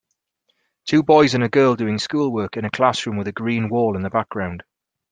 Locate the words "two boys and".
0.87-1.43